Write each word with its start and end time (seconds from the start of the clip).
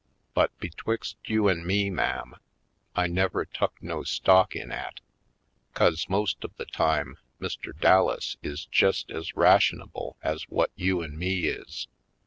But 0.33 0.49
betwixt 0.57 1.17
you 1.25 1.47
an' 1.47 1.63
me, 1.63 1.91
ma'am, 1.91 2.33
I 2.95 3.05
never 3.05 3.45
tuk 3.45 3.73
no 3.83 4.01
stock 4.01 4.55
in 4.55 4.71
'at, 4.71 4.99
'cause 5.75 6.09
most 6.09 6.43
of 6.43 6.55
the 6.57 6.65
time 6.65 7.19
Mr. 7.39 7.79
Dallas 7.79 8.35
is 8.41 8.65
jest 8.65 9.11
ez 9.11 9.33
rationable 9.33 10.15
ez 10.23 10.41
whut 10.49 10.71
you 10.75 11.03
an' 11.03 11.19
me 11.19 11.41
is. 11.45 11.87